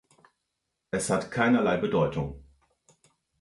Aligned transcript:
Es 0.89 1.11
hat 1.11 1.29
keinerlei 1.29 1.77
Bedeutung. 1.77 2.43